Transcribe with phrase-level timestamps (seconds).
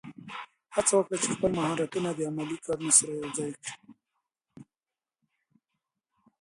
[0.75, 3.73] هڅه وکړه چې خپل مهارتونه د عملي کارونو سره یوځای کړې.